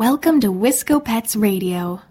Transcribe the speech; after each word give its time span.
Welcome 0.00 0.38
to 0.42 0.52
Wisco 0.52 1.04
Pets 1.04 1.34
Radio. 1.34 2.07